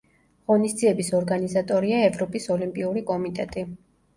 ღონისძიების 0.51 1.11
ორგანიზატორია 1.17 1.99
ევროპის 2.07 2.51
ოლიმპიური 2.57 3.05
კომიტეტი. 3.13 3.69